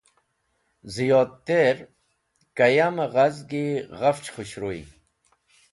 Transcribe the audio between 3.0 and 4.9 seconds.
ghazgi ghafch khũshruy.